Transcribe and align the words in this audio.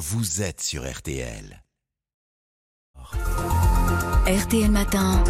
vous 0.00 0.40
êtes 0.40 0.62
sur 0.62 0.90
RTL. 0.90 1.62
RTL 4.26 4.70
Matin. 4.70 5.22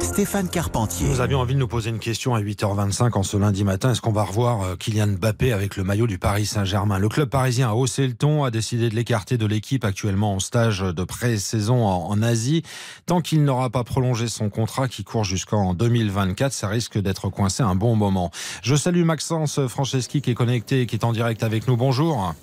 Stéphane 0.00 0.48
Carpentier. 0.48 1.06
Nous 1.06 1.20
avions 1.20 1.38
envie 1.38 1.52
de 1.52 1.58
nous 1.58 1.68
poser 1.68 1.90
une 1.90 1.98
question 1.98 2.34
à 2.34 2.40
8h25 2.40 3.18
en 3.18 3.22
ce 3.22 3.36
lundi 3.36 3.62
matin. 3.62 3.92
Est-ce 3.92 4.00
qu'on 4.00 4.12
va 4.12 4.24
revoir 4.24 4.62
euh, 4.62 4.76
Kylian 4.76 5.18
Mbappé 5.18 5.52
avec 5.52 5.76
le 5.76 5.84
maillot 5.84 6.06
du 6.06 6.18
Paris 6.18 6.46
Saint-Germain? 6.46 6.98
Le 6.98 7.10
club 7.10 7.28
parisien 7.28 7.68
a 7.68 7.74
haussé 7.74 8.06
le 8.06 8.14
ton, 8.14 8.42
a 8.42 8.50
décidé 8.50 8.88
de 8.88 8.94
l'écarter 8.94 9.36
de 9.36 9.44
l'équipe 9.44 9.84
actuellement 9.84 10.34
en 10.34 10.40
stage 10.40 10.80
de 10.80 11.04
pré-saison 11.04 11.84
en, 11.84 12.22
Asie. 12.22 12.62
Tant 13.04 13.20
qu'il 13.20 13.44
n'aura 13.44 13.68
pas 13.68 13.84
prolongé 13.84 14.28
son 14.28 14.48
contrat 14.48 14.88
qui 14.88 15.04
court 15.04 15.24
jusqu'en 15.24 15.74
2024, 15.74 16.54
ça 16.54 16.68
risque 16.68 16.98
d'être 16.98 17.28
coincé 17.28 17.62
un 17.62 17.74
bon 17.74 17.96
moment. 17.96 18.30
Je 18.62 18.76
salue 18.76 19.04
Maxence 19.04 19.66
Franceschi 19.66 20.22
qui 20.22 20.30
est 20.30 20.34
connecté 20.34 20.80
et 20.80 20.86
qui 20.86 20.96
est 20.96 21.04
en 21.04 21.12
direct 21.12 21.42
avec 21.42 21.68
nous. 21.68 21.76
Bonjour. 21.76 22.34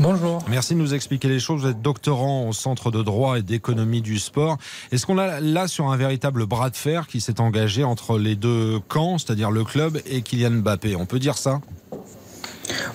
Bonjour. 0.00 0.42
Merci 0.48 0.74
de 0.74 0.78
nous 0.78 0.94
expliquer 0.94 1.28
les 1.28 1.38
choses. 1.38 1.62
Vous 1.62 1.68
êtes 1.68 1.82
doctorant 1.82 2.48
au 2.48 2.52
Centre 2.52 2.90
de 2.90 3.02
droit 3.02 3.38
et 3.38 3.42
d'économie 3.42 4.00
du 4.00 4.18
sport. 4.18 4.56
Est-ce 4.90 5.06
qu'on 5.06 5.18
a 5.18 5.40
là 5.40 5.68
sur 5.68 5.90
un 5.90 5.96
véritable 5.96 6.46
bras 6.46 6.70
de 6.70 6.76
fer 6.76 7.06
qui 7.06 7.20
s'est 7.20 7.40
engagé 7.40 7.84
entre 7.84 8.18
les 8.18 8.36
deux 8.36 8.80
camps, 8.88 9.18
c'est-à-dire 9.18 9.50
le 9.50 9.64
club 9.64 10.00
et 10.06 10.22
Kylian 10.22 10.62
Mbappé? 10.62 10.96
On 10.96 11.06
peut 11.06 11.18
dire 11.18 11.36
ça? 11.36 11.60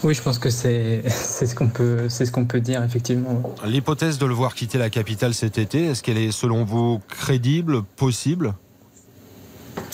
Oui, 0.03 0.13
je 0.13 0.21
pense 0.21 0.39
que 0.39 0.49
c'est 0.49 1.07
ce 1.09 1.53
qu'on 1.53 1.67
peut 1.67 2.09
c'est 2.09 2.25
ce 2.25 2.31
qu'on 2.31 2.45
peut 2.45 2.61
dire 2.61 2.83
effectivement. 2.83 3.43
L'hypothèse 3.65 4.17
de 4.17 4.25
le 4.25 4.33
voir 4.33 4.55
quitter 4.55 4.77
la 4.77 4.89
capitale 4.89 5.33
cet 5.33 5.57
été, 5.57 5.85
est-ce 5.85 6.01
qu'elle 6.01 6.17
est 6.17 6.31
selon 6.31 6.63
vous 6.63 6.99
crédible, 7.07 7.83
possible? 7.83 8.53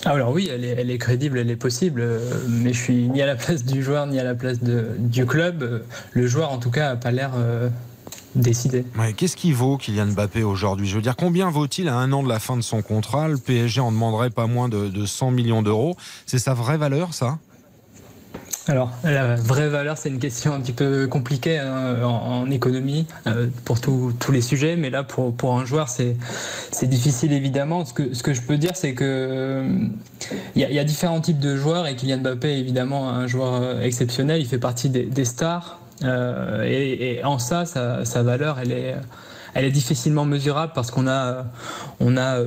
Alors 0.05 0.31
oui, 0.31 0.49
elle 0.52 0.89
est, 0.89 0.98
crédible, 0.98 1.38
elle 1.38 1.49
est 1.49 1.55
possible, 1.55 2.02
euh, 2.02 2.20
mais 2.49 2.73
je 2.73 2.81
suis 2.81 3.07
ni 3.09 3.21
à 3.21 3.25
la 3.25 3.35
place 3.35 3.63
du 3.63 3.84
joueur 3.84 4.07
ni 4.07 4.20
à 4.20 4.23
la 4.23 4.35
place 4.35 4.59
du 4.61 5.25
club. 5.25 5.84
Le 6.11 6.27
joueur, 6.27 6.52
en 6.52 6.57
tout 6.57 6.71
cas, 6.71 6.89
n'a 6.89 6.95
pas 6.95 7.11
l'air 7.11 7.31
euh, 7.35 7.70
décidé. 8.35 8.85
Qu'est-ce 9.16 9.35
qui 9.35 9.52
vaut 9.52 9.77
Kylian 9.77 10.08
Mbappé 10.08 10.44
aujourd'hui? 10.44 10.88
Je 10.88 10.95
veux 10.95 11.02
dire, 11.02 11.16
combien 11.16 11.50
vaut-il 11.50 11.88
à 11.88 11.95
un 11.95 12.11
an 12.11 12.23
de 12.23 12.30
la 12.30 12.39
fin 12.39 12.58
de 12.58 12.61
son 12.61 12.81
contrat? 12.81 13.27
Le 13.27 13.38
PSG 13.38 13.80
en 13.80 13.92
demanderait 13.92 14.30
pas 14.30 14.47
moins 14.47 14.69
de, 14.69 14.89
de 14.89 15.05
100 15.05 15.31
millions 15.31 15.61
d'euros. 15.61 15.95
C'est 16.25 16.39
sa 16.39 16.53
vraie 16.53 16.77
valeur, 16.77 17.14
ça? 17.14 17.38
Alors, 18.67 18.92
la 19.03 19.36
vraie 19.36 19.67
valeur, 19.67 19.97
c'est 19.97 20.08
une 20.08 20.19
question 20.19 20.53
un 20.53 20.61
petit 20.61 20.72
peu 20.72 21.08
compliquée 21.08 21.59
hein, 21.59 22.02
en, 22.02 22.50
économie 22.50 23.05
euh, 23.28 23.47
pour 23.66 23.81
tous 23.81 24.31
les 24.31 24.42
sujets, 24.42 24.78
mais 24.78 24.89
là, 24.89 25.03
pour, 25.03 25.36
pour 25.36 25.59
un 25.59 25.66
joueur, 25.66 25.89
c'est 25.89 26.16
difficile 26.83 27.33
évidemment. 27.33 27.83
Ce 27.83 27.94
que, 27.94 28.14
ce 28.14 28.23
que 28.23 28.33
je 28.33 28.42
peux 28.42 28.58
dire, 28.58 28.72
c'est 28.75 28.94
que 28.94 29.67
il 30.55 30.61
y, 30.61 30.80
a 30.80 30.83
différents 30.86 31.20
types 31.20 31.39
de 31.39 31.58
joueurs 31.58 31.88
et 31.88 31.97
Kylian 31.97 32.20
Mbappé 32.20 32.58
évidemment 32.58 33.09
un 33.09 33.28
joueur 33.28 33.53
euh, 33.55 33.81
exceptionnel. 33.81 34.39
Il 34.39 34.47
fait 34.47 34.59
partie 34.59 34.89
des, 34.89 35.25
stars 35.25 35.80
euh, 36.03 36.64
et, 36.64 37.17
et, 37.17 37.25
en 37.25 37.39
ça, 37.39 37.66
sa, 37.66 38.05
sa 38.05 38.23
valeur, 38.23 38.59
elle 38.61 38.72
est 38.72 38.95
elle 39.53 39.65
est 39.65 39.71
difficilement 39.71 40.25
mesurable 40.25 40.71
parce 40.73 40.91
qu'on 40.91 41.07
a, 41.07 41.45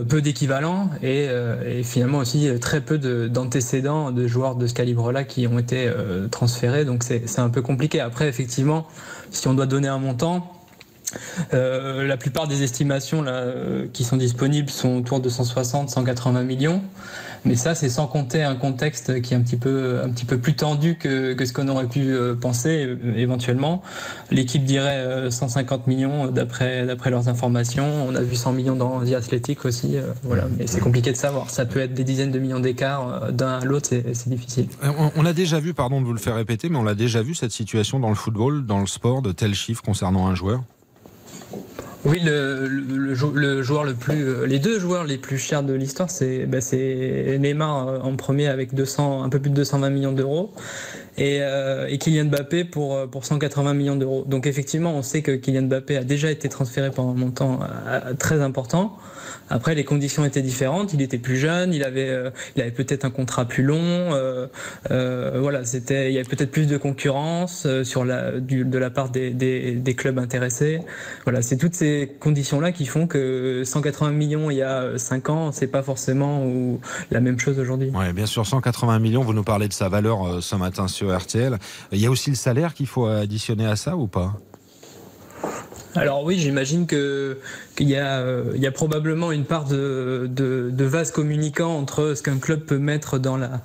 peu 0.09 0.21
d'équivalents 0.21 0.91
et, 1.03 1.29
euh, 1.29 1.83
finalement 1.83 2.19
aussi 2.19 2.51
très 2.61 2.81
peu 2.81 2.99
d'antécédents 3.29 4.11
de, 4.11 4.27
joueurs 4.27 4.57
de 4.57 4.67
ce 4.67 4.75
calibre-là 4.75 5.25
qui 5.25 5.47
ont 5.47 5.59
été 5.59 5.87
euh, 5.87 6.29
transférés. 6.29 6.85
Donc 6.85 7.03
c'est 7.03 7.39
un 7.39 7.51
peu 7.51 7.63
compliqué. 7.63 8.01
Après, 8.01 8.29
effectivement, 8.29 8.87
si 9.31 9.47
on 9.49 9.55
doit 9.55 9.67
donner 9.67 9.89
un 9.89 9.99
montant, 9.99 10.53
la 11.53 12.17
plupart 12.17 12.49
des 12.49 12.63
estimations 12.63 13.23
là, 13.23 13.45
qui 13.93 14.05
sont 14.05 14.17
disponibles 14.17 14.71
sont 14.71 14.97
autour 14.97 15.21
de 15.21 15.31
160-180 15.31 16.43
millions. 16.45 16.83
Mais 17.47 17.55
ça, 17.55 17.77
c'est 17.77 17.89
sans 17.89 18.09
compter 18.09 18.43
un 18.43 18.57
contexte 18.57 19.21
qui 19.23 19.33
est 19.33 19.37
un 19.37 19.41
petit 19.41 19.57
peu, 19.57 20.01
un 20.03 20.11
petit 20.11 20.25
peu 20.25 20.39
plus 20.39 20.55
tendu 20.55 20.97
que, 20.97 21.33
que 21.35 21.45
ce 21.45 21.53
qu'on 21.53 21.69
aurait 21.69 21.87
pu 21.87 22.13
euh, 22.13 22.35
penser 22.35 22.85
euh, 22.85 23.17
éventuellement. 23.17 23.83
L'équipe 24.33 24.65
dirait 24.65 25.31
150 25.31 25.81
euh, 25.81 25.83
millions 25.87 26.27
d'après, 26.27 26.85
d'après 26.87 27.11
leurs 27.11 27.29
informations. 27.29 27.87
On 28.09 28.17
a 28.17 28.21
vu 28.21 28.35
100 28.35 28.53
millions 28.53 28.75
dans 28.75 29.01
The 29.05 29.13
Athletic 29.13 29.65
aussi. 29.65 29.97
Voilà. 30.25 30.47
Mais 30.59 30.67
c'est 30.67 30.81
compliqué 30.81 31.13
de 31.13 31.17
savoir. 31.17 31.51
Ça 31.51 31.67
peut 31.67 31.79
être 31.79 31.95
des 31.95 32.05
dizaines 32.05 32.33
de 32.33 32.39
millions 32.41 32.61
d'écart 32.61 33.33
d'un 33.33 33.59
à 33.59 33.65
l'autre, 33.65 33.89
c'est, 33.91 34.29
difficile. 34.29 34.67
On 35.15 35.25
a 35.25 35.33
déjà 35.33 35.61
vu, 35.61 35.73
pardon 35.73 36.01
de 36.01 36.07
vous 36.07 36.13
le 36.13 36.19
faire 36.19 36.35
répéter, 36.35 36.69
mais 36.69 36.79
on 36.79 36.83
l'a 36.83 36.97
déjà 36.97 37.23
vu 37.23 37.35
cette 37.37 37.53
situation 37.53 38.01
dans 38.01 38.09
le 38.09 38.17
football, 38.17 38.67
dans 38.67 38.81
le 38.81 38.87
sport, 38.87 39.23
de 39.23 39.31
tels 39.31 39.55
chiffres 39.55 39.83
concernant 39.83 40.27
un 40.27 40.35
joueur? 40.35 40.63
Oui, 42.07 42.21
le, 42.23 43.63
joueur 43.63 43.83
le 43.83 43.95
plus, 43.95 44.29
euh, 44.29 44.47
les 44.47 44.61
deux 44.61 44.79
joueurs 44.79 45.03
les 45.03 45.19
plus 45.19 45.39
chers 45.39 45.65
de 45.65 45.73
l'histoire, 45.73 46.09
c'est 46.09 46.47
bah, 46.47 46.59
Neymar 46.73 47.89
euh, 47.89 47.99
en 47.99 48.15
premier 48.15 48.47
avec 48.47 48.75
200, 48.75 49.25
un 49.25 49.29
peu 49.29 49.41
plus 49.41 49.51
de 49.51 49.57
220 49.57 49.91
millions 49.91 50.13
d'euros 50.13 50.53
et, 51.19 51.39
euh, 51.41 51.89
et, 51.89 51.99
Kylian 51.99 52.27
Mbappé 52.27 52.63
pour, 52.63 53.09
pour 53.11 53.25
180 53.25 53.75
millions 53.75 53.97
d'euros. 53.97 54.25
Donc 54.25 54.47
effectivement, 54.47 54.95
on 54.95 55.03
sait 55.03 55.23
que 55.23 55.33
Kylian 55.33 55.63
Mbappé 55.63 55.97
a 55.97 56.05
déjà 56.05 56.31
été 56.31 56.49
transféré 56.49 56.93
par 56.93 57.07
un 57.07 57.15
montant 57.15 57.59
très 58.21 58.41
important. 58.41 58.97
Après, 59.49 59.75
les 59.75 59.85
conditions 59.85 60.25
étaient 60.25 60.43
différentes. 60.43 60.93
Il 60.93 61.03
était 61.03 61.19
plus 61.19 61.37
jeune, 61.37 61.73
il 61.73 61.85
avait, 61.85 62.11
avait 62.57 62.71
peut-être 62.71 63.05
un 63.05 63.11
contrat 63.11 63.47
plus 63.47 63.63
long. 63.63 64.11
Voilà, 64.91 65.65
c'était, 65.65 66.11
il 66.11 66.15
y 66.15 66.19
avait 66.19 66.29
peut-être 66.29 66.51
plus 66.51 66.67
de 66.67 66.77
concurrence 66.77 67.67
sur 67.83 68.05
la, 68.05 68.33
du, 68.39 68.65
de 68.65 68.79
la 68.79 68.91
part 68.91 69.09
des, 69.09 69.31
des, 69.31 69.73
des, 69.73 69.95
clubs 69.95 70.19
intéressés. 70.19 70.81
Voilà, 71.25 71.41
c'est 71.43 71.57
toutes 71.57 71.75
ces 71.75 71.96
conditions-là 72.05 72.73
qui 72.73 72.87
font 72.87 73.07
que 73.07 73.63
180 73.65 74.11
millions 74.11 74.51
il 74.51 74.57
y 74.59 74.63
a 74.63 74.99
5 74.99 75.31
ans, 75.31 75.53
c'est 75.53 75.67
pas 75.67 75.83
forcément 75.83 76.45
ou, 76.45 76.81
la 77.11 77.21
même 77.21 77.39
chose 77.39 77.59
aujourd'hui. 77.59 77.91
Oui, 77.95 78.13
bien 78.13 78.27
sûr, 78.27 78.47
180 78.47 78.99
millions. 78.99 79.23
Vous 79.23 79.35
nous 79.35 79.45
parlez 79.45 79.69
de 79.69 79.73
sa 79.73 79.89
valeur 79.89 80.43
ce 80.43 80.57
matin 80.57 80.89
sur 80.89 81.17
RTL. 81.17 81.59
Il 81.93 81.99
y 81.99 82.07
a 82.07 82.11
aussi 82.11 82.31
le 82.31 82.37
salaire 82.37 82.75
qu'il 82.75 82.87
faut 82.87 83.07
additionner 83.07 83.67
à 83.67 83.77
ça 83.77 83.97
ou 83.97 84.07
pas? 84.07 84.35
Alors 85.95 86.25
oui, 86.25 86.39
j'imagine 86.39 86.87
que 86.87 87.39
qu'il 87.75 87.89
y 87.89 87.97
a 87.97 88.23
il 88.55 88.61
y 88.61 88.67
a 88.67 88.73
probablement 88.73 89.33
une 89.33 89.45
part 89.45 89.65
de, 89.65 90.29
de, 90.31 90.71
de 90.71 90.85
vase 90.85 91.11
communicant 91.11 91.75
entre 91.75 92.15
ce 92.15 92.23
qu'un 92.23 92.39
club 92.39 92.61
peut 92.61 92.79
mettre 92.79 93.19
dans 93.19 93.37
la 93.39 93.63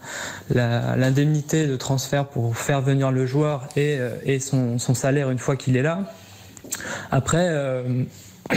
l'indemnité 0.49 1.67
de 1.67 1.75
transfert 1.75 2.27
pour 2.27 2.57
faire 2.57 2.81
venir 2.81 3.11
le 3.11 3.25
joueur 3.25 3.67
et, 3.75 3.99
et 4.23 4.39
son, 4.39 4.79
son 4.79 4.93
salaire 4.93 5.29
une 5.29 5.39
fois 5.39 5.55
qu'il 5.57 5.75
est 5.75 5.81
là. 5.81 6.13
Après. 7.11 7.47
Euh, 7.49 8.03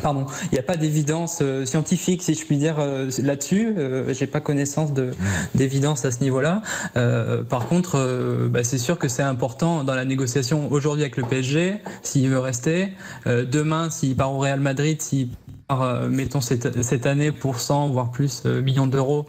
Pardon, 0.00 0.26
il 0.44 0.54
n'y 0.54 0.58
a 0.58 0.62
pas 0.62 0.76
d'évidence 0.76 1.40
euh, 1.42 1.66
scientifique, 1.66 2.22
si 2.22 2.34
je 2.34 2.44
puis 2.46 2.56
dire, 2.56 2.76
euh, 2.78 3.10
là-dessus. 3.22 3.74
Euh, 3.76 4.14
J'ai 4.14 4.26
pas 4.26 4.40
connaissance 4.40 4.90
d'évidence 5.54 6.04
à 6.04 6.10
ce 6.10 6.20
niveau-là. 6.20 6.62
Par 7.48 7.66
contre, 7.68 8.48
bah, 8.48 8.64
c'est 8.64 8.78
sûr 8.78 8.98
que 8.98 9.08
c'est 9.08 9.22
important 9.22 9.84
dans 9.84 9.94
la 9.94 10.04
négociation 10.04 10.70
aujourd'hui 10.70 11.02
avec 11.02 11.16
le 11.16 11.24
PSG, 11.24 11.76
s'il 12.02 12.28
veut 12.28 12.38
rester. 12.38 12.92
demain, 13.26 13.90
s'il 13.90 14.16
part 14.16 14.32
au 14.32 14.38
Real 14.38 14.60
Madrid, 14.60 15.00
s'il 15.00 15.28
mettons 16.10 16.40
cette, 16.40 17.06
année 17.06 17.32
pour 17.32 17.60
100 17.60 17.88
voire 17.88 18.10
plus 18.10 18.42
euh, 18.46 18.62
millions 18.62 18.86
d'euros, 18.86 19.26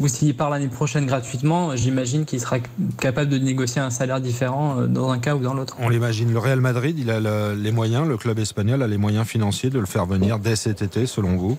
ou 0.00 0.08
s'il 0.08 0.36
part 0.36 0.50
l'année 0.50 0.68
prochaine 0.68 1.06
gratuitement, 1.06 1.76
j'imagine 1.76 2.24
qu'il 2.24 2.40
sera 2.40 2.58
capable 3.00 3.30
de 3.30 3.38
négocier 3.38 3.80
un 3.80 3.90
salaire 3.90 4.20
différent 4.20 4.80
euh, 4.80 4.86
dans 4.86 5.10
un 5.10 5.18
cas 5.18 5.34
ou 5.34 5.40
dans 5.40 5.54
l'autre. 5.54 5.76
On 5.80 5.88
l'imagine. 5.88 6.32
Le 6.32 6.38
Real 6.38 6.60
Madrid, 6.60 6.98
il 6.98 7.10
a 7.10 7.54
les 7.54 7.72
moyens, 7.72 8.06
le 8.06 8.16
club 8.16 8.38
espagnol 8.38 8.82
a 8.82 8.86
les 8.86 8.98
moyens 8.98 9.26
financiers 9.26 9.70
de 9.70 9.78
le 9.78 9.86
faire 9.86 10.06
venir 10.06 10.38
dès 10.38 10.56
cet 10.56 10.82
été, 10.82 11.06
selon 11.06 11.36
vous? 11.36 11.58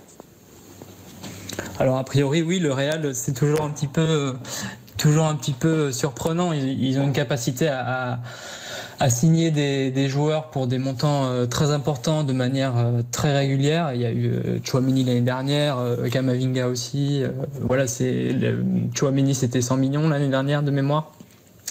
Alors 1.78 1.96
a 1.96 2.04
priori 2.04 2.42
oui, 2.42 2.58
le 2.58 2.72
Real 2.72 3.14
c'est 3.14 3.32
toujours 3.32 3.62
un 3.62 3.70
petit 3.70 3.86
peu 3.86 4.34
toujours 4.98 5.26
un 5.26 5.34
petit 5.34 5.52
peu 5.52 5.92
surprenant. 5.92 6.52
Ils, 6.52 6.98
ont 6.98 7.04
une 7.04 7.12
capacité 7.12 7.68
à 7.68 8.12
à 8.12 8.18
signer 9.08 9.50
des, 9.50 9.90
des, 9.90 10.08
joueurs 10.08 10.50
pour 10.50 10.66
des 10.66 10.78
montants 10.78 11.24
euh, 11.24 11.46
très 11.46 11.70
importants 11.70 12.22
de 12.22 12.34
manière 12.34 12.76
euh, 12.76 13.02
très 13.10 13.34
régulière. 13.34 13.92
Il 13.94 14.00
y 14.00 14.04
a 14.04 14.10
eu 14.10 14.26
euh, 14.26 14.58
Chouamini 14.62 15.04
l'année 15.04 15.22
dernière, 15.22 15.78
Kamavinga 16.10 16.68
aussi. 16.68 17.22
voilà, 17.62 17.86
c'est 17.86 18.36
Chouamini 18.94 19.34
c'était 19.34 19.62
100 19.62 19.78
millions 19.78 20.08
l'année 20.08 20.28
dernière 20.28 20.62
de 20.62 20.70
mémoire. 20.70 21.12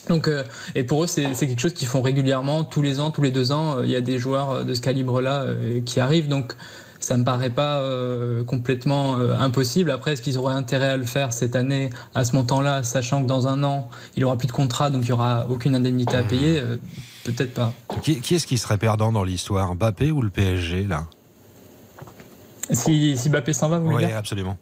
Donc, 0.07 0.27
et 0.73 0.83
pour 0.83 1.03
eux, 1.03 1.07
c'est 1.07 1.31
quelque 1.35 1.59
chose 1.59 1.73
qu'ils 1.73 1.87
font 1.87 2.01
régulièrement, 2.01 2.63
tous 2.63 2.81
les 2.81 2.99
ans, 2.99 3.11
tous 3.11 3.21
les 3.21 3.29
deux 3.29 3.51
ans. 3.51 3.83
Il 3.83 3.91
y 3.91 3.95
a 3.95 4.01
des 4.01 4.17
joueurs 4.17 4.65
de 4.65 4.73
ce 4.73 4.81
calibre-là 4.81 5.45
qui 5.85 5.99
arrivent. 5.99 6.29
Donc, 6.29 6.55
ça 6.99 7.15
me 7.17 7.23
paraît 7.23 7.49
pas 7.49 7.79
euh, 7.79 8.43
complètement 8.43 9.17
euh, 9.17 9.33
impossible. 9.39 9.91
Après, 9.91 10.13
est-ce 10.13 10.21
qu'ils 10.21 10.37
auraient 10.37 10.53
intérêt 10.53 10.89
à 10.89 10.97
le 10.97 11.05
faire 11.05 11.33
cette 11.33 11.55
année 11.55 11.89
à 12.13 12.25
ce 12.25 12.35
montant-là, 12.35 12.83
sachant 12.83 13.23
que 13.23 13.27
dans 13.27 13.47
un 13.47 13.63
an, 13.63 13.89
il 14.15 14.25
aura 14.25 14.37
plus 14.37 14.47
de 14.47 14.51
contrat, 14.51 14.89
donc 14.89 15.03
il 15.05 15.09
y 15.09 15.11
aura 15.11 15.47
aucune 15.49 15.75
indemnité 15.75 16.15
à 16.17 16.23
payer 16.23 16.59
euh, 16.59 16.77
Peut-être 17.23 17.53
pas. 17.53 17.73
Qui, 18.01 18.35
est-ce 18.35 18.47
qui 18.47 18.57
serait 18.57 18.77
perdant 18.77 19.11
dans 19.11 19.23
l'histoire, 19.23 19.73
Mbappé 19.75 20.11
ou 20.11 20.21
le 20.21 20.29
PSG 20.29 20.85
là? 20.85 21.05
Si, 22.71 23.17
si 23.17 23.29
Mbappé 23.29 23.53
s'en 23.53 23.69
va, 23.69 23.79
vous 23.79 23.91
Oui, 23.91 24.05
absolument. 24.05 24.57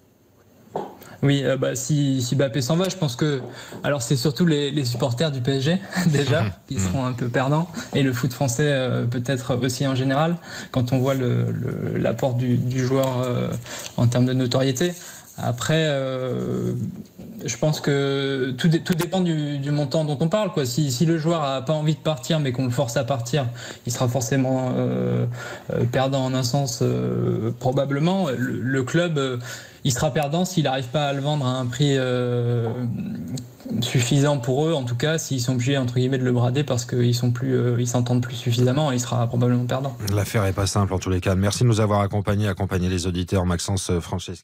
Oui, 1.24 1.42
euh, 1.44 1.58
bah, 1.58 1.76
si, 1.76 2.22
si 2.22 2.36
Bappé 2.36 2.62
s'en 2.62 2.76
va, 2.76 2.90
je 2.90 2.96
pense 2.96 3.16
que. 3.16 3.42
Alors, 3.84 4.02
c'est 4.02 4.16
surtout 4.16 4.46
les, 4.46 4.72
les, 4.72 4.86
supporters 4.86 5.32
du 5.32 5.42
PSG, 5.42 5.80
déjà, 6.08 6.46
qui 6.68 6.80
seront 6.80 7.06
un 7.06 7.14
peu 7.14 7.28
perdants. 7.28 7.68
Et 7.94 8.04
le 8.04 8.14
foot 8.14 8.32
français, 8.34 8.68
euh, 8.68 9.06
peut-être 9.06 9.56
aussi 9.56 9.88
en 9.88 9.96
général, 9.96 10.38
quand 10.72 10.94
on 10.94 11.00
voit 11.00 11.16
l'apport 11.96 12.34
le, 12.34 12.38
du, 12.38 12.58
du, 12.58 12.86
joueur 12.86 13.22
euh, 13.24 13.50
en 13.98 14.08
termes 14.08 14.26
de 14.26 14.34
notoriété. 14.34 14.94
Après, 15.40 15.88
je 17.46 17.58
pense 17.58 17.82
que 17.82 18.52
tout, 18.58 18.70
tout 18.70 18.94
dépend 18.96 19.22
du, 19.22 19.72
montant 19.72 20.06
dont 20.06 20.18
on 20.20 20.28
parle. 20.28 20.52
Quoi. 20.52 20.66
Si, 20.66 20.92
si 20.92 21.06
le 21.06 21.18
joueur 21.18 21.44
a 21.44 21.62
pas 21.62 21.74
envie 21.74 21.94
de 21.94 22.00
partir, 22.00 22.40
mais 22.40 22.52
qu'on 22.52 22.66
le 22.66 22.72
force 22.72 22.98
à 22.98 23.04
partir, 23.04 23.48
il 23.86 23.92
sera 23.92 24.08
forcément 24.08 24.72
euh, 24.76 25.26
euh 25.72 25.84
perdant 25.86 26.26
en 26.26 26.34
un 26.34 26.44
sens, 26.44 26.80
euh, 26.82 27.52
probablement. 27.60 28.28
Le, 28.36 28.84
club, 28.84 29.40
il 29.84 29.92
sera 29.92 30.12
perdant 30.12 30.46
s'il 30.46 30.64
n'arrive 30.64 30.88
pas 30.88 31.08
à 31.08 31.14
le 31.14 31.22
vendre 31.22 31.46
à 31.46 31.50
un 31.50 31.66
prix 31.66 31.98
suffisant 33.82 34.38
pour 34.38 34.66
eux, 34.66 34.74
en 34.74 34.84
tout 34.84 34.96
cas, 34.96 35.18
s'ils 35.18 35.42
sont 35.42 35.54
obligés 35.54 35.78
entre 35.78 35.96
guillemets 35.96 36.18
de 36.18 36.24
le 36.24 36.32
brader 36.32 36.64
parce 36.64 36.86
qu'ils 36.86 37.16
sont 37.16 37.32
plus, 37.32 37.86
s'entendent 37.86 38.22
plus 38.22 38.36
suffisamment, 38.36 38.92
il 38.92 39.00
sera 39.00 39.28
probablement 39.28 39.66
perdant. 39.66 39.98
L'affaire 40.14 40.46
est 40.46 40.54
pas 40.54 40.68
simple 40.68 40.94
en 40.94 41.00
tous 41.00 41.10
les 41.10 41.20
cas. 41.20 41.36
Merci 41.36 41.64
de 41.64 41.68
nous 41.68 41.82
avoir 41.82 42.00
accompagnés, 42.00 42.48
accompagné 42.48 42.88
les 42.90 43.08
auditeurs, 43.08 43.46
Maxence 43.46 43.92
Franceschi. 44.00 44.44